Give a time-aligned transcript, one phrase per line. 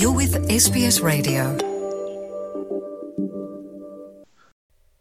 [0.00, 1.42] You're with SBS Radio.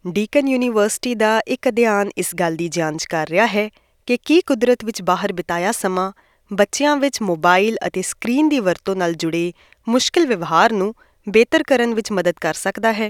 [0.06, 3.68] Deakin university ਦਾ ਇੱਕ ਅਧਿਐਨ ਇਸ ਗੱਲ ਦੀ ਜਾਂਚ ਕਰ ਰਿਹਾ ਹੈ
[4.08, 6.12] ਕਿ ਕੀ ਕੁਦਰਤ ਵਿੱਚ ਬਾਹਰ ਬਿਤਾਇਆ ਸਮਾਂ
[6.52, 9.52] ਬੱਚਿਆਂ ਵਿੱਚ ਮੋਬਾਈਲ ਅਤੇ ਸਕਰੀਨ ਦੀ ਵਰਤੋਂ ਨਾਲ ਜੁੜੇ
[9.88, 10.94] ਮੁਸ਼ਕਲ ਵਿਵਹਾਰ ਨੂੰ
[11.28, 13.10] ਬਿਹਤਰ ਕਰਨ ਵਿੱਚ ਮਦਦ ਕਰ ਸਕਦਾ ਹੈ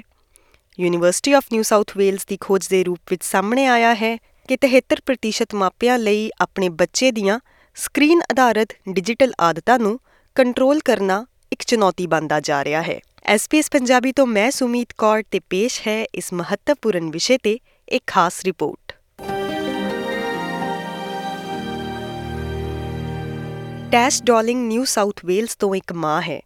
[0.79, 4.15] university of New South Wales ਦੀ ਖੋਜ ਦੇ ਰੂਪ ਵਿੱਚ ਸਾਹਮਣੇ ਆਇਆ ਹੈ
[4.49, 7.39] ਕਿ 73% ਮਾਪਿਆਂ ਲਈ ਆਪਣੇ ਬੱਚੇ ਦੀਆਂ
[7.77, 9.99] ਸਕਰੀਨ ਆਧਾਰਿਤ ਡਿਜੀਟਲ ਆਦਤਾਂ ਨੂੰ
[10.35, 11.23] ਕੰਟਰੋਲ ਕਰਨਾ
[11.59, 16.05] ਇੱਕ ਚੁਣੌਤੀ ਬਣਦਾ ਜਾ ਰਿਹਾ ਹੈ। ਐਸਪੀਐਸ ਪੰਜਾਬੀ ਤੋਂ ਮੈਂ ਸੁਮੀਤ ਕੌਰ ਤੇ ਪੇਸ਼ ਹੈ
[16.15, 18.93] ਇਸ ਮਹੱਤਵਪੂਰਨ ਵਿਸ਼ੇ ਤੇ ਇੱਕ ਖਾਸ report.
[23.91, 26.39] Tash Dowling New South Wales ਤੋਂ ਇੱਕ ਮਾਂ ਹੈ।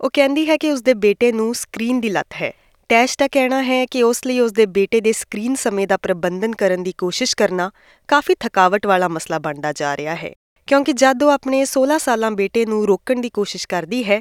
[0.00, 2.52] ਉਹ ਕਹਿੰਦੀ ਹੈ ਕਿ ਉਸਦੇ ਬੇਟੇ ਨੂੰ ਸਕਰੀਨ ਦੀ ਲਤ ਹੈ।
[2.88, 6.82] ਟੈਸ਼ ਦਾ ਕਹਿਣਾ ਹੈ ਕਿ ਉਸ ਲਈ ਉਸਦੇ ਬੇਟੇ ਦੇ ਸਕਰੀਨ ਸਮੇਂ ਦਾ ਪ੍ਰਬੰਧਨ ਕਰਨ
[6.82, 7.70] ਦੀ ਕੋਸ਼ਿਸ਼ ਕਰਨਾ
[8.08, 10.32] ਕਾਫੀ ਥਕਾਵਟ ਵਾਲਾ ਮਸਲਾ ਬਣਦਾ ਜਾ ਰਿਹਾ ਹੈ।
[10.66, 14.20] ਕਿਉਂਕਿ ਜਦ ਉਹ ਆਪਣੇ 16 ਸਾਲਾਂ ਬੇਟੇ ਨੂੰ ਰੋਕਣ ਦੀ ਕੋਸ਼ਿਸ਼ ਕਰਦੀ ਹੈ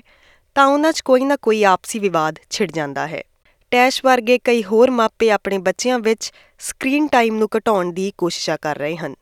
[0.57, 3.23] ਤਾਂ ਉਹਨਾਂ 'ਚ ਕੋਈ ਨਾ ਕੋਈ ਆਪਸੀ ਵਿਵਾਦ ਛਿੜ ਜਾਂਦਾ ਹੈ।
[3.71, 8.77] ਟੈਸ਼ ਵਰਗੇ ਕਈ ਹੋਰ ਮਾਪੇ ਆਪਣੇ ਬੱਚਿਆਂ ਵਿੱਚ ਸਕਰੀਨ ਟਾਈਮ ਨੂੰ ਘਟਾਉਣ ਦੀ ਕੋਸ਼ਿਸ਼ਾਂ ਕਰ
[8.77, 9.15] ਰਹੇ ਹਨ।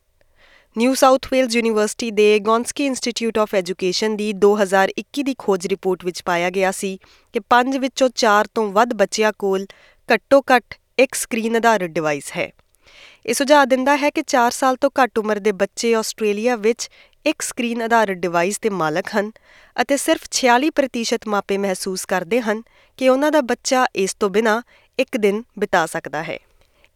[0.77, 6.21] ਨਿਊ ਸਾਊਥ ਵੇਲਜ਼ ਯੂਨੀਵਰਸਿਟੀ ਦੇ ਗੌਨਸਕੀ ਇੰਸਟੀਚਿਊਟ ਆਫ ਐਜੂਕੇਸ਼ਨ ਦੀ 2021 ਦੀ ਖੋਜ ਰਿਪੋਰਟ ਵਿੱਚ
[6.23, 6.97] ਪਾਇਆ ਗਿਆ ਸੀ
[7.33, 9.65] ਕਿ 5 ਵਿੱਚੋਂ 4 ਤੋਂ ਵੱਧ ਬੱਚਿਆਂ ਕੋਲ
[10.13, 12.51] ਘੱਟੋ-ਘੱਟ ਇੱਕ ਸਕਰੀਨ ਆਧਾਰਿਤ ਡਿਵਾਈਸ ਹੈ।
[13.25, 16.89] ਇਹ ਸੁਝਾਅ ਦਿੰਦਾ ਹੈ ਕਿ 4 ਸਾਲ ਤੋਂ ਘੱਟ ਉਮਰ ਦੇ ਬੱਚੇ ਆਸਟ੍ਰੇਲੀਆ ਵਿੱਚ
[17.25, 19.31] ਇੱਕ ਸਕਰੀਨ ਆਧਾਰਿਤ ਡਿਵਾਈਸ ਦੇ ਮਾਲਕ ਹਨ
[19.81, 22.61] ਅਤੇ ਸਿਰਫ 46% ਮਾਪੇ ਮਹਿਸੂਸ ਕਰਦੇ ਹਨ
[22.97, 24.61] ਕਿ ਉਹਨਾਂ ਦਾ ਬੱਚਾ ਇਸ ਤੋਂ ਬਿਨਾਂ
[24.99, 26.37] ਇੱਕ ਦਿਨ ਬਿਤਾ ਸਕਦਾ ਹੈ।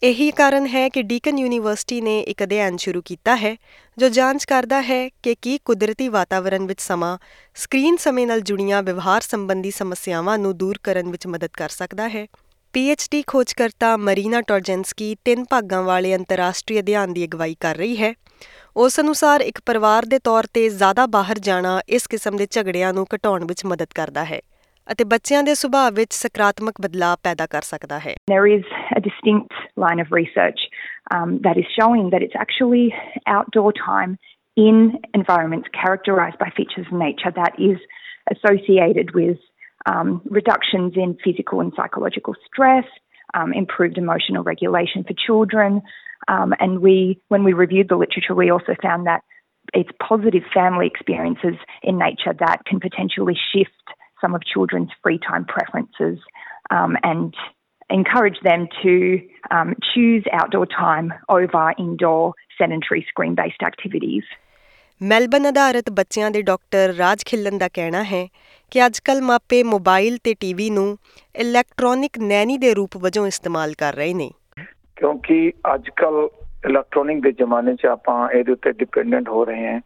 [0.03, 3.55] ਇਹੀ ਕਾਰਨ ਹੈ ਕਿ ਡੀਕਨ ਯੂਨੀਵਰਸਿਟੀ ਨੇ ਇੱਕ ਅਧਿਐਨ ਸ਼ੁਰੂ ਕੀਤਾ ਹੈ,
[3.97, 7.17] ਜੋ ਜਾਂਚ ਕਰਦਾ ਹੈ ਕਿ ਕੀ ਕੁਦਰਤੀ ਵਾਤਾਵਰਣ ਵਿੱਚ ਸਮਾਂ
[7.55, 12.27] ਸਕਰੀਨ ਸਮੇਂ ਨਾਲ ਜੁੜੀਆਂ ਵਿਵਹਾਰ ਸੰਬੰਧੀ ਸਮੱਸਿਆਵਾਂ ਨੂੰ ਦੂਰ ਕਰਨ ਵਿੱਚ ਮਦਦ ਕਰ ਸਕਦਾ ਹੈ।
[12.73, 18.11] ਪੀਐਚਡੀ ਖੋਜਕਰਤਾ ਮਰੀਨਾ ਟੋਰਜੈਂਸਕੀ ਤਿੰਨ ਭਾਗਾਂ ਵਾਲੇ ਅੰਤਰਰਾਸ਼ਟਰੀ ਅਧਿਐਨ ਦੀ ਅਗਵਾਈ ਕਰ ਰਹੀ ਹੈ
[18.77, 23.05] ਉਸ ਅਨੁਸਾਰ ਇੱਕ ਪਰਿਵਾਰ ਦੇ ਤੌਰ ਤੇ ਜ਼ਿਆਦਾ ਬਾਹਰ ਜਾਣਾ ਇਸ ਕਿਸਮ ਦੇ ਝਗੜਿਆਂ ਨੂੰ
[23.15, 24.39] ਘਟਾਉਣ ਵਿੱਚ ਮਦਦ ਕਰਦਾ ਹੈ
[24.87, 29.59] ਅਤੇ ਬੱਚਿਆਂ ਦੇ ਸੁਭਾਅ ਵਿੱਚ ਸਕਾਰਾਤਮਕ ਬਦਲਾਅ ਪੈਦਾ ਕਰ ਸਕਦਾ ਹੈ There is a distinct
[29.85, 30.65] line of research
[31.15, 32.85] um, that is showing that it's actually
[33.35, 34.17] outdoor time
[34.57, 34.81] in
[35.17, 37.85] environments characterized by features of nature that is
[38.33, 39.37] associated with
[39.89, 42.85] um, reductions in physical and psychological stress,
[43.33, 45.81] um, improved emotional regulation for children.
[46.27, 49.23] Um, and we, when we reviewed the literature, we also found that
[49.73, 53.71] it's positive family experiences in nature that can potentially shift
[54.21, 56.19] some of children's free time preferences
[56.71, 57.33] um, and
[57.89, 64.23] encourage them to um, choose outdoor time over indoor sedentary screen based activities.
[65.01, 68.25] Melbourne ਆਧਾਰਿਤ ਬੱਚਿਆਂ ਦੇ doctor ਰਾਜ ਖਿੱਲਨ ਦਾ ਕਹਿਣਾ ਹੈ
[68.71, 70.97] ਕਿ ਅੱਜਕੱਲ ਮਾਪੇ mobile ਤੇ TV ਨੂੰ
[71.35, 74.29] ਇਲੈਕਟ੍ਰੋਨਿਕ ਨੈਨੀ ਦੇ ਰੂਪ ਵਜੋਂ ਇਸਤੇਮਾਲ ਕਰ ਰਹੇ ਨੇ।
[74.97, 76.27] ਕਿਉਂਕਿ ਅੱਜਕੱਲ
[76.69, 79.79] ਇਲੈਕਟ੍ਰੋਨਿਕ ਦੇ ਜ਼ਮਾਨੇ 'ਚ ਆਪਾਂ ਇਹਦੇ ਉੱਤੇ ਡਿਪੈਂਡੈਂਟ ਹੋ ਰਹੇ ਹਾਂ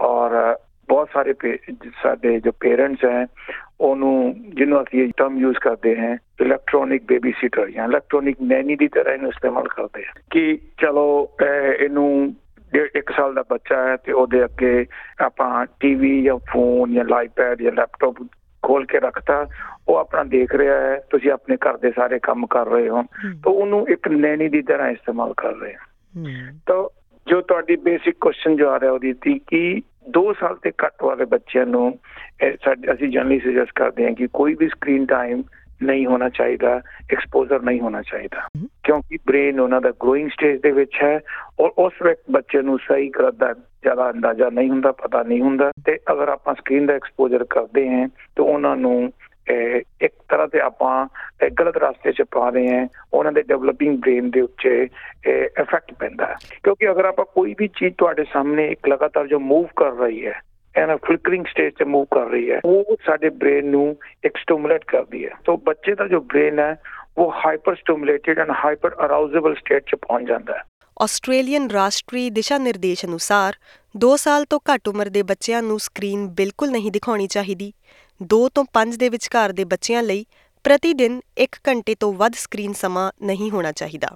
[0.00, 0.56] ਔਰ
[0.88, 1.34] ਬਹੁਤ ਸਾਰੇ
[2.02, 3.26] ਸਾਡੇ ਜੋ ਪੇਰੈਂਟਸ ਹੈ,
[3.80, 9.14] ਉਹਨੂੰ ਜਿਹਨੂੰ ਅਸੀਂ ਟਰਮ ਯੂਜ਼ ਕਰਦੇ ਹਾਂ ਇਲੈਕਟ੍ਰੋਨਿਕ ਬੇਬੀ ਸਿਟਰ ਜਾਂ ਇਲੈਕਟ੍ਰੋਨਿਕ ਨੈਨੀ ਦੀ ਤਰ੍ਹਾਂ
[9.14, 11.06] ਇਹਨੂੰ ਇਸਤੇਮਾਲ ਕਰਦੇ ਆ। ਕਿ ਚਲੋ
[11.80, 12.34] ਇਹਨੂੰ
[12.78, 14.86] ਇੱਕ ਸਾਲ ਦਾ ਬੱਚਾ ਹੈ ਤੇ ਉਹਦੇ ਅੱਗੇ
[15.20, 18.14] ਆਪਾਂ ਟੀਵੀ ਜਾਂ ਫੋਨ ਜਾਂ ਲਾਈਪੈਡ ਜਾਂ ਲੈਪਟਾਪ
[18.62, 19.46] ਖੋਲ ਕੇ ਰੱਖਤਾ
[19.88, 23.02] ਉਹ ਆਪਣਾ ਦੇਖ ਰਿਹਾ ਹੈ ਤੁਸੀਂ ਆਪਣੇ ਘਰ ਦੇ ਸਾਰੇ ਕੰਮ ਕਰ ਰਹੇ ਹੋ
[23.44, 25.92] ਤਾਂ ਉਹਨੂੰ ਇੱਕ ਨੈਣੀ ਦੀ ਤਰ੍ਹਾਂ ਇਸਤੇਮਾਲ ਕਰ ਰਹੇ ਹੋ।
[26.66, 26.88] ਤਾਂ
[27.30, 29.82] ਜੋ ਤੁਹਾਡੀ ਬੇਸਿਕ ਕੁਐਸਚਨ ਜੋ ਆ ਰਿਹਾ ਉਹਦੀ ਸੀ ਕਿ
[30.18, 31.98] 2 ਸਾਲ ਤੇ ਘੱਟ ਵਾਲੇ ਬੱਚਿਆਂ ਨੂੰ
[32.92, 35.42] ਅਸੀਂ ਜਨਰਲੀ ਸੁਜੈਸਟ ਕਰਦੇ ਹਾਂ ਕਿ ਕੋਈ ਵੀ ਸਕਰੀਨ ਟਾਈਮ
[35.82, 36.74] ਨਹੀਂ ਹੋਣਾ ਚਾਹੀਦਾ
[37.12, 38.46] ਐਕਸਪੋਜ਼ਰ ਨਹੀਂ ਹੋਣਾ ਚਾਹੀਦਾ।
[38.84, 41.18] ਕਿਉਂਕਿ ਬ੍ਰੇਨ ਉਹਨਾਂ ਦਾ ਗਰੋਇੰਗ ਸਟੇਜ ਦੇ ਵਿੱਚ ਹੈ
[41.60, 45.98] ਔਰ ਉਸ ਵਕਤ ਬੱਚੇ ਨੂੰ ਸਹੀ ਕਰਦਾ ਜ਼ਿਆਦਾ ਅੰਦਾਜ਼ਾ ਨਹੀਂ ਹੁੰਦਾ ਪਤਾ ਨਹੀਂ ਹੁੰਦਾ। ਤੇ
[46.12, 49.12] ਅਗਰ ਆਪਾਂ ਸਕਰੀਨ ਦਾ ਐਕਸਪੋਜ਼ਰ ਕਰਦੇ ਹਾਂ ਤਾਂ ਉਹਨਾਂ ਨੂੰ
[49.50, 51.06] ਇੱਕ ਤਰ੍ਹਾਂ ਤੇ ਆਪਾਂ
[51.60, 54.88] ਗਲਤ ਰਸਤੇ 'ਚ ਪਾ ਰਹੇ ਹਾਂ। ਉਹਨਾਂ ਦੇ ਡਿਵੈਲਪਿੰਗ ਬ੍ਰੇਨ ਦੇ ਉੱਤੇ
[55.26, 56.26] ਇਫੈਕਟ ਪੈਂਦਾ
[56.62, 60.40] ਕਿਉਂਕਿ ਅਗਰ ਆਪਾਂ ਕੋਈ ਵੀ ਚੀਜ਼ ਤੁਹਾਡੇ ਸਾਹਮਣੇ ਇੱਕ ਲਗਾਤਾਰ ਜੋ ਮੂਵ ਕਰ ਰਹੀ ਹੈ
[60.76, 65.24] ਐਨਾ ਫਲਿਕਰਿੰਗ ਸਟੇਜ ਤੇ ਮੂਵ ਕਰ ਰਹੀ ਹੈ। ਉਹ ਸਾਡੇ ਬ੍ਰੇਨ ਨੂੰ ਇੱਕ ਸਟਿਮੂਲੇਟ ਕਰਦੀ
[65.24, 66.76] ਹੈ। ਸੋ ਬੱਚੇ ਦਾ ਜੋ ਬ੍ਰੇਨ ਹੈ,
[67.18, 70.62] ਉਹ hyper stimulated and hyper arousable state 'ਚ ਪਹੁੰਚ ਜਾਂਦਾ ਹੈ।
[71.02, 73.56] ਆਸਟ੍ਰੇਲੀਅਨ ਰਾਸ਼ਟਰੀ ਦਿਸ਼ਾ ਨਿਰਦੇਸ਼ ਅਨੁਸਾਰ
[73.94, 77.72] 2 ਸਾਲ ਤੋਂ ਘੱਟ ਉਮਰ ਦੇ ਬੱਚਿਆਂ ਨੂੰ ਸਕਰੀਨ ਬਿਲਕੁਲ ਨਹੀਂ ਦਿਖਾਉਣੀ ਚਾਹੀਦੀ।
[78.22, 80.26] 2 ਤੋਂ 5 ਦੇ ਵਿਚਕਾਰ ਦੇ ਬੱਚਿਆਂ ਲਈ
[80.64, 84.08] ਪ੍ਰਤੀ ਦਿਨ 1 ਘੰਟੇ ਤੋਂ ਵੱਧ ਸਕਰੀਨ ਸਮਾਂ ਨਹੀਂ ਹੋਣਾ ਚਾਹੀਦਾ।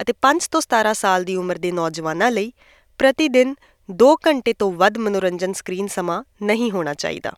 [0.00, 2.52] ਅਤੇ 5 ਤੋਂ 17 ਸਾਲ ਦੀ ਉਮਰ ਦੇ ਨੌਜਵਾਨਾਂ ਲਈ
[2.98, 3.54] ਪ੍ਰਤੀ ਦਿਨ
[3.88, 7.32] 2 ਘੰਟੇ ਤੋਂ ਵੱਧ ਮਨੋਰੰਜਨ ਸਕਰੀਨ ਸਮਾਂ ਨਹੀਂ ਹੋਣਾ ਚਾਹੀਦਾ।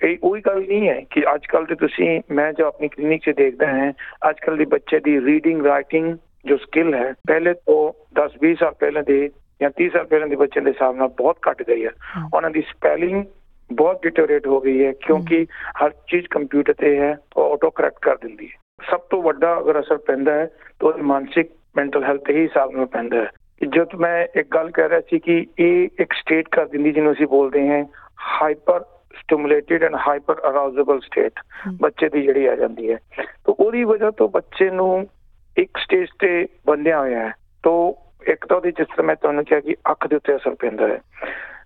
[0.00, 3.30] ਇਹ ਉਹੀ ਗੱਲ ਨਹੀਂ ਹੈ ਕਿ ਅੱਜ ਕੱਲ ਤੇ ਤੁਸੀਂ ਮੈਂ ਜੋ ਆਪਣੀ ਕਲੀਨਿਕ 'ਚ
[3.30, 3.92] ਦੇਖਦਾ ਹਾਂ
[4.30, 8.74] ਅੱਜ ਕੱਲ ਦੇ ਬੱਚੇ ਦੀ ਰੀਡਿੰਗ ਰਾਈਟਿੰਗ ਜੋ ਸਕਿੱਲ ਹੈ ਪਹਿਲੇ ਤੋਂ 10 20 ਸਾਲ
[8.80, 9.30] ਪਹਿਲਾਂ ਦੇ
[9.60, 11.90] ਜਾਂ 30 ਸਾਲ ਪਹਿਲਾਂ ਦੇ ਬੱਚਿਆਂ ਦੇ ਹਿਸਾਬ ਨਾਲ ਬਹੁਤ ਘਟ ਗਈ ਹੈ।
[12.34, 13.24] ਉਹਨਾਂ ਦੀ ਸਪੈਲਿੰਗ
[13.72, 15.46] ਬਹੁਤ ਡਿਟੋਰੇਟ ਹੋ ਗਈ ਹੈ ਕਿਉਂਕਿ
[15.84, 19.80] ਹਰ ਚੀਜ਼ ਕੰਪਿਊਟਰ ਤੇ ਹੈ ਉਹ ਆਟੋ ਕਰੈਕਟ ਕਰ ਦਿੰਦੀ ਹੈ। ਸਭ ਤੋਂ ਵੱਡਾ ਅਗਰ
[19.80, 20.46] ਅਸਰ ਪੈਂਦਾ ਹੈ
[20.80, 23.30] ਤਾਂ ਮਾਨਸਿਕ ਮੈਂਟਲ ਹੈਲਥ ਤੇ ਹੀ ਹਿਸਾਬ ਨਾਲ ਪੈਂਦਾ ਹੈ।
[23.68, 27.26] ਜਦ ਮੈਂ ਇੱਕ ਗੱਲ ਕਹਿ ਰਿਹਾ ਸੀ ਕਿ ਇਹ ਇੱਕ ਸਟੇਟ ਕਰ ਦਿੰਦੀ ਜਿਹਨੂੰ ਅਸੀਂ
[27.26, 27.84] ਬੋਲਦੇ ਹਾਂ
[28.42, 28.84] hyper
[29.14, 31.32] stimulated and hyper arousable state
[31.80, 32.98] ਬੱਚੇ ਦੀ ਜਿਹੜੀ ਆ ਜਾਂਦੀ ਹੈ।
[33.44, 35.08] ਤਾਂ ਉਹਦੀ ਵਜ੍ਹਾ ਤੋਂ ਬੱਚੇ ਨੂੰ
[35.56, 37.92] ਇੱਕ ਸਟੇਜ ਤੇ ਬੰਦਿਆ ਹੋਇਆ ਹੈ। ਤਾਂ
[38.30, 41.00] ਇੱਕ ਤਾਂ ਉਹਦੀ ਜਿਸ ਤਰ੍ਹਾਂ ਮੈਂ ਤੁਹਾਨੂੰ ਕਿਹਾ ਕਿ ਅੱਖ ਦੇ ਉੱਤੇ ਅਸਰ ਪੈਂਦਾ ਹੈ।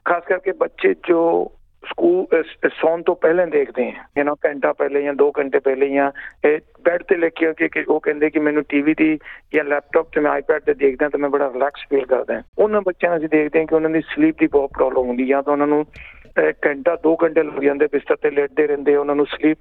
[0.04, 1.52] ਖਾਸ ਕਰਕੇ ਬੱਚੇ ਜੋ
[1.88, 2.42] ਸਕੂਲ
[2.80, 6.10] ਸੌਣ ਤੋਂ ਪਹਿਲਾਂ ਦੇਖਦੇ ਆ ਯੂ نو ਘੰਟਾ ਪਹਿਲੇ ਜਾਂ 2 ਘੰਟੇ ਪਹਿਲੇ ਜਾਂ,
[6.44, 9.18] ਇਹ ਬੈੱਡ ਤੇ ਲੈ ਕੇ, ਕਿ ਉਹ ਕਹਿੰਦੇ ਕਿ ਮੈਨੂੰ ਟੀਵੀ ਦੀ
[9.54, 13.10] ਜਾਂ ਲੈਪਟਾਪ ਤੇ ਮੈਂ ਆਈਪੈਡ ਤੇ ਦੇਖਦਾ ਤਾਂ ਮੈਂ ਬੜਾ ਰਿਲੈਕਸ ਫੀਲ ਕਰਦਾ ਉਹਨਾਂ ਬੱਚਿਆਂ
[13.10, 15.66] ਨੂੰ ਅਸੀਂ ਦੇਖਦੇ ਹਾਂ ਕਿ ਉਹਨਾਂ ਦੀ ਸਲੀਪ ਦੀ ਬਹੁਤ ਪ੍ਰੋਬਲਮ ਹੁੰਦੀ ਜਾਂ ਤਾਂ ਉਹਨਾਂ
[15.66, 15.84] ਨੂੰ
[16.66, 19.58] ਘੰਟਾ 2 ਘੰਟੇ ਲੱਗ ਜਾਂਦੇ, ਬਿਸਤਰ ਤੇ ਲੇਟਦੇ ਰਹਿੰਦੇ, ਉਹਨਾਂ ਨੂੰ ਸਲੀਪ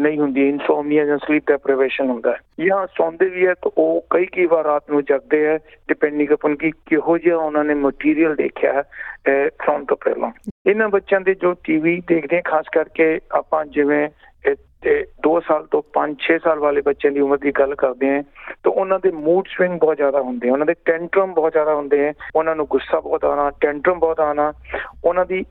[0.00, 4.26] ਨਹੀਂ ਹੁੰਦੀ ਇਨਸੋਮਨੀਆ ਜਾਂ ਸਲੀਪ ਡੈਪਰੀਵੇਸ਼ਨ ਹੁੰਦਾ ਹੈ। ਜਾਂ ਸੌਂਦੇ ਵੀ ਹੈ ਤਾਂ ਉਹ ਕਈ
[4.26, 5.58] ਕਈ ਵਾਰ ਰਾਤ ਨੂੰ ਜਗਦੇ ਹੈ
[5.88, 10.30] ਡਿਪੈਂਡਿੰਗ ਅਪਨ ਕਿ ਕਿਹੋ ਜਿਹਾ ਉਹਨਾਂ ਨੇ ਮਟੀਰੀਅਲ ਦੇਖਿਆ ਹੈ ਸੌਣ ਤੋਂ ਪਹਿਲਾਂ।
[10.68, 14.08] ਇਹਨਾਂ ਬੱਚਿਆਂ ਦੇ ਜੋ ਟੀਵੀ ਦੇਖਦੇ ਖਾਸ ਕਰਕੇ ਆਪਾਂ ਜਿਵੇਂ
[14.82, 18.22] ਤੇ 2 ਸਾਲ ਤੋਂ 5-6 ਸਾਲ ਵਾਲੇ ਬੱਚਿਆਂ ਦੀ ਉਮਰ ਦੀ ਗੱਲ ਕਰਦੇ ਹਾਂ
[18.62, 22.12] ਤਾਂ ਉਹਨਾਂ ਦੇ ਮੂਡ ਸਵਿੰਗ ਬਹੁਤ ਜ਼ਿਆਦਾ ਹੁੰਦੇ ਉਹਨਾਂ ਦੇ ਟੈਂਟਰਮ ਬਹੁਤ ਜ਼ਿਆਦਾ ਹੁੰਦੇ ਹੈ
[22.36, 24.52] ਉਹਨਾਂ ਨੂੰ ਗੁੱਸਾ ਬਹੁਤ ਆਣਾ ਟੈਂਟਰਮ ਬਹੁਤ ਆਣਾ
[25.04, 25.44] ਉਹਨਾਂ ਦੀ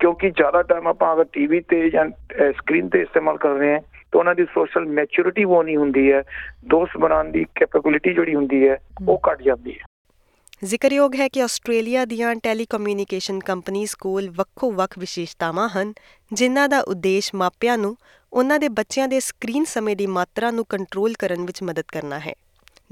[0.00, 2.08] ਕਿਉਂਕਿ ਜ਼ਿਆਦਾ ਟਾਈਮ ਆਪਾਂ ਅਗਰ ਟੀਵੀ ਤੇ ਜਾਂ
[2.50, 6.22] ਸਕਰੀਨ ਤੇ ਇਸਤੇਮਾਲ ਕਰ ਰਹੇ ਹਾਂ ਤਾਂ ਉਹਨਾਂ ਦੀ ਸੋਸ਼ਲ ਮੈਚੁਰਿਟੀ ਉਹ ਨਹੀਂ ਹੁੰਦੀ ਹੈ
[6.66, 9.93] ਦੋਸਤ ਬਣਾਉਣ ਦੀ ਕੈਪੇਬਿਲਿਟੀ ਜਿਹੜੀ ਹੁੰਦੀ ਹੈ ਉਹ ਘਟ ਜਾਂਦੀ ਹੈ।
[10.64, 15.92] ਜ਼ਿਕਰਯੋਗ ਹੈ ਕਿ ਆਸਟ੍ਰੇਲੀਆ ਦੀਆਂ ਟੈਲੀਕਮਿਊਨੀਕੇਸ਼ਨ ਕੰਪਨੀਆਂ ਕੋਲ ਵੱਖੋ-ਵੱਖ ਵਿਸ਼ੇਸ਼ਤਾਵਾਂ ਹਨ,
[16.32, 17.96] ਜਿਨ੍ਹਾਂ ਦਾ ਉਦੇਸ਼ ਮਾਪਿਆਂ ਨੂੰ
[18.32, 22.32] ਉਹਨਾਂ ਦੇ ਬੱਚਿਆਂ ਦੇ ਸਕਰੀਨ ਸਮੇਂ ਦੀ ਮਾਤਰਾ ਨੂੰ ਕੰਟਰੋਲ ਕਰਨ ਵਿੱਚ ਮਦਦ ਕਰਨਾ ਹੈ।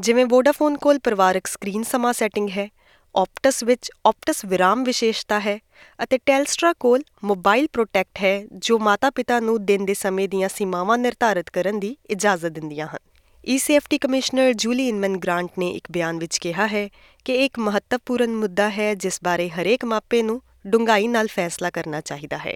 [0.01, 2.69] ਜਿਵੇਂ ਵੋਡਾਫੋਨ ਕੋਲ ਪਰਿਵਾਰਕ ਸਕਰੀਨ ਸਮਾਂ ਸੈਟਿੰਗ ਹੈ
[3.17, 5.59] ਆਪਟਸ ਵਿੱਚ ਆਪਟਸ ਵਿਰਾਮ ਵਿਸ਼ੇਸ਼ਤਾ ਹੈ
[6.03, 11.51] ਅਤੇ ਟੈਲਸਟਰਾ ਕੋਲ ਮੋਬਾਈਲ ਪ੍ਰੋਟੈਕਟ ਹੈ, ਜੋ ਮਾਤਾ-ਪਿਤਾ ਨੂੰ ਦਿਨ ਦੇ ਸਮੇਂ ਦੀਆਂ ਸੀਮਾਵਾਂ ਨਿਰਧਾਰਤ
[11.51, 13.12] ਕਰਨ ਦੀ ਇਜਾਜ਼ਤ ਦਿੰਦੀਆਂ ਹਨ।
[13.50, 16.88] ਈਸੀਐਫਟੀ ਕਮਿਸ਼ਨਰ ਜੂਲੀ ਇਨਮਨ ਗ੍ਰਾਂਟ ਨੇ ਇੱਕ ਬਿਆਨ ਵਿੱਚ ਕਿਹਾ ਹੈ
[17.26, 22.38] ਕਿ ਇੱਕ ਮਹੱਤਵਪੂਰਨ ਮੁੱਦਾ ਹੈ ਜਿਸ ਬਾਰੇ ਹਰੇਕ ਮਾਪੇ ਨੂੰ ਡੂੰਘਾਈ ਨਾਲ ਫੈਸਲਾ ਕਰਨਾ ਚਾਹੀਦਾ
[22.38, 22.56] ਹੈ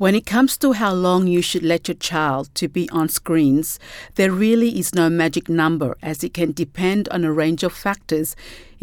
[0.00, 3.70] When it comes to how long you should let your child to be on screens,
[4.18, 8.36] there really is no magic number as it can depend on a range of factors,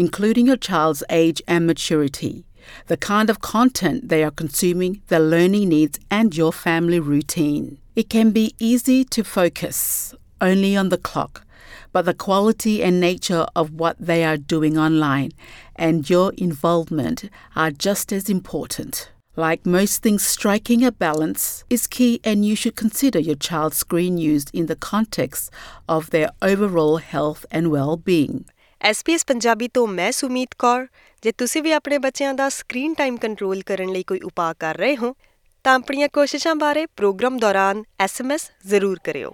[0.05, 2.33] including your child's age and maturity,
[2.87, 7.65] the kind of content they are consuming, their learning needs, and your family routine.
[7.95, 9.81] It can be easy to focus
[10.41, 11.41] only on the clock,
[11.93, 15.31] but the quality and nature of what they are doing online
[15.75, 19.09] and your involvement are just as important.
[19.37, 24.17] Like most things, striking a balance is key, and you should consider your child's screen
[24.17, 25.51] use in the context
[25.89, 28.45] of their overall health and well being.
[28.81, 30.87] SBS Punjabi ਤੋਂ ਮੈਂ ਸੁਮੀਤ ਕੌਰ
[31.23, 34.95] ਜੇ ਤੁਸੀਂ ਵੀ ਆਪਣੇ ਬੱਚਿਆਂ ਦਾ screen time control ਕਰਨ ਲਈ ਕੋਈ ਉਪਾਅ ਕਰ ਰਹੇ
[34.97, 35.13] ਹੋ
[35.65, 39.33] ਤਾਂ ਆਪਣੀਆਂ ਕੋਸ਼ਿਸ਼ਾਂ ਬਾਰੇ ਪ੍ਰੋਗਰਾਮ ਦੌਰਾਨ SMS ਜ਼ਰੂਰ ਕਰਿਓ